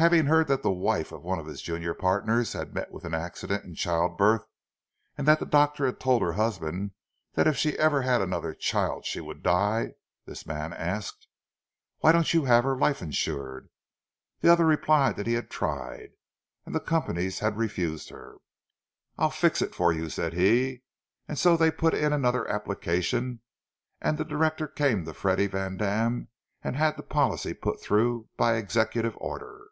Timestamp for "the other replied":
14.40-15.16